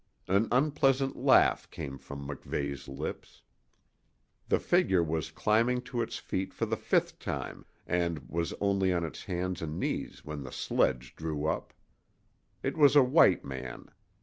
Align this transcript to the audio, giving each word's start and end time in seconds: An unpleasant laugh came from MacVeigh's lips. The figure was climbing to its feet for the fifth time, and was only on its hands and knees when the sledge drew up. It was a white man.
An 0.27 0.47
unpleasant 0.51 1.15
laugh 1.15 1.69
came 1.69 1.99
from 1.99 2.27
MacVeigh's 2.27 2.87
lips. 2.87 3.43
The 4.47 4.59
figure 4.59 5.03
was 5.03 5.29
climbing 5.29 5.81
to 5.83 6.01
its 6.01 6.17
feet 6.17 6.55
for 6.55 6.65
the 6.65 6.75
fifth 6.75 7.19
time, 7.19 7.65
and 7.85 8.27
was 8.27 8.51
only 8.59 8.91
on 8.91 9.03
its 9.03 9.25
hands 9.25 9.61
and 9.61 9.79
knees 9.79 10.25
when 10.25 10.41
the 10.41 10.51
sledge 10.51 11.15
drew 11.15 11.45
up. 11.45 11.71
It 12.63 12.75
was 12.77 12.95
a 12.95 13.03
white 13.03 13.45
man. 13.45 13.91